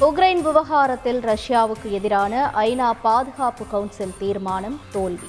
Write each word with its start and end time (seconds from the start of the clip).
Ukraine 0.00 0.40
விவகாரத்தில் 0.40 1.20
ரஷ்யாவுக்கு 1.20 1.90
எதிரான 1.90 2.50
ஐநா 2.54 2.92
பாதுகாப்பு 3.02 3.66
கவுன்சில் 3.66 4.12
தீர்மானம் 4.18 4.80
தோல்வி. 4.92 5.28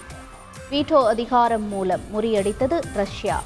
வீட்டோ 0.72 1.08
அதிகாரம் 1.08 1.68
மூலம் 1.68 2.02
முறியடித்தது 2.14 2.82
ரஷ்யா. 2.94 3.44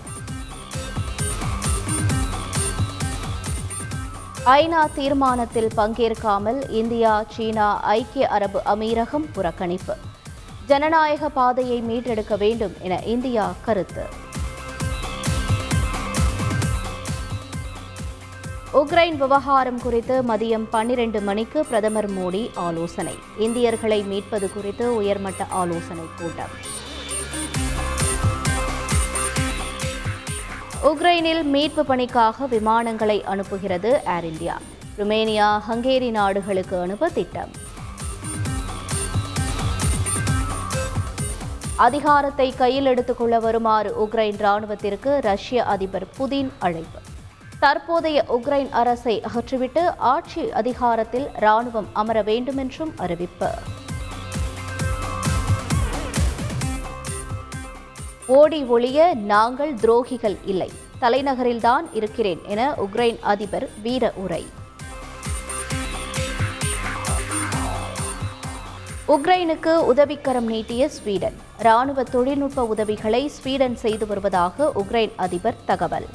ஐநா 4.45 4.87
தீர்மானத்தில் 4.95 5.69
பங்கேற்காமல் 5.77 6.69
இந்தியா 6.69 7.23
சீனா 7.29 7.79
ஐக்கிய 7.81 8.27
அரபு 8.27 8.61
அமீரகம் 8.65 9.29
புறக்கணிப்பு. 9.35 9.97
ஜனநாயக 10.65 11.29
பாதையை 11.29 11.81
மீட்டெடுக்க 11.81 12.37
வேண்டும் 12.37 12.73
என 12.79 13.03
இந்தியா 13.03 13.53
கருத்து. 13.61 14.29
உக்ரைன் 18.79 19.15
விவகாரம் 19.15 19.81
குறித்து 19.81 20.21
மதியம் 20.23 20.65
பன்னிரண்டு 20.69 21.21
மணிக்கு 21.21 21.65
பிரதமர் 21.65 22.09
மோடி 22.11 22.49
ஆலோசனை. 22.55 23.15
இந்தியர்களை 23.37 24.03
மீட்பது 24.03 24.53
குறித்து 24.53 24.95
உயர்மட்ட 24.95 25.45
ஆலோசனை 25.49 26.05
கூட்டம். 26.19 26.53
உக்ரைனில் 30.83 31.43
மீட்பு 31.43 31.85
பணிக்காக 31.85 32.45
விமானங்களை 32.45 33.23
அனுப்புகிறது 33.23 33.91
ஏர் 34.15 34.23
இந்தியா. 34.23 34.57
ருமேனியா 34.97 35.49
ஹங்கேரி 35.69 36.11
நாடுகளுக்கு 36.11 36.79
அனுப்ப 36.79 37.09
திட்டம். 37.09 37.51
அதிகாரத்தை 41.75 42.53
கையில் 42.55 42.85
எடுத்துக்கொள்ள 42.85 43.39
வருமாறு 43.39 43.95
உக்ரைன் 44.05 44.41
ராணுவத்திற்கு 44.47 45.21
ரஷ்ய 45.21 45.63
அதிபர் 45.63 46.07
புதின் 46.17 46.51
அழைப்பு. 46.59 46.99
தற்போதைய 47.61 48.25
உக்ரைன் 48.29 48.69
அரசை 48.69 49.21
அகற்றிவிட்டு 49.21 49.93
ஆட்சி 49.97 50.51
அதிகாரத்தில் 50.51 51.27
ராணுவம் 51.39 51.85
அமர 51.93 52.21
வேண்டுமென்றும் 52.21 52.93
அறிவிப்பு. 52.97 53.49
ஓடி 58.27 58.63
ஒளிய 58.63 59.13
நாங்கள் 59.13 59.73
துரோகிகள் 59.73 60.37
இல்லை. 60.45 60.71
தலைநகரில்தான் 61.01 61.85
இருக்கிறேன் 61.93 62.41
என 62.45 62.73
உக்ரைன் 62.77 63.19
அதிபர் 63.19 63.69
வீர 63.81 64.11
உரை. 64.15 64.45
உக்ரைனுக்கு 69.07 69.75
உதவிக்கரம் 69.77 70.45
நீட்டிய 70.45 70.89
ஸ்வீடன். 70.89 71.37
ராணுவ 71.57 72.03
தொழில்நுட்ப 72.03 72.63
உதவிகளை 72.63 73.27
ஸ்வீடன் 73.27 73.75
செய்து 73.75 74.07
வருவதாக 74.07 74.71
உக்ரைன் 74.75 75.11
அதிபர் 75.15 75.55
தகவல். 75.65 76.07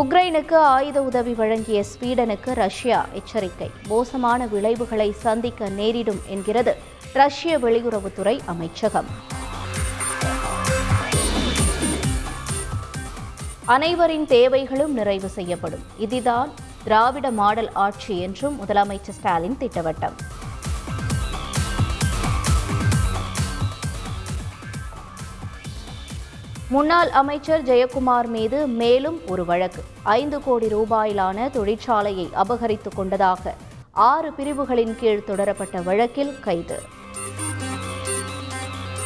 உக்ரைனுக்கு 0.00 0.54
ஆயுத 0.54 1.02
உதவி 1.02 1.32
வழங்கிய 1.32 1.84
ஸ்வீடனுக்கு 1.90 2.54
ரஷ்யா 2.54 3.06
எச்சரிக்கை. 3.12 3.70
மோசமான 3.88 4.46
விளைவுகளை 4.46 5.12
சந்திக்க 5.12 5.68
நேரிடும் 5.68 6.20
என்கிறது 6.26 6.76
ரஷ்ய 7.12 7.58
வெளியுறவுத்துறை 7.58 8.40
அமைச்சகம். 8.46 9.08
அனைவரின் 13.64 14.26
தேவைகளும் 14.26 14.92
நிறைவு 14.92 15.28
செய்யப்படும். 15.28 15.84
இதுதான் 15.98 16.50
திராவிட 16.84 17.30
மாடல் 17.30 17.72
ஆட்சி 17.72 18.18
என்றும் 18.18 18.58
முதலமைச்சர் 18.62 19.16
ஸ்டாலின் 19.18 19.58
திட்டவட்டம். 19.60 20.18
முன்னாள் 26.68 27.08
அமைச்சர் 27.08 27.62
ஜெயக்குமார் 27.62 28.26
மீது 28.26 28.66
மேலும் 28.66 29.20
ஒரு 29.28 29.44
வழக்கு. 29.44 29.84
ஐந்து 30.02 30.42
கோடி 30.42 30.66
ரூபாயிலான 30.66 31.48
தொழிற்சாலையை 31.54 32.28
அபகரித்துக் 32.34 32.96
கொண்டதாக 32.96 33.54
ஆறு 33.92 34.32
பிரிவுகளின் 34.32 34.96
கீழ் 34.96 35.22
தொடரப்பட்ட 35.26 35.82
வழக்கில் 35.82 36.40
கைது. 36.40 36.82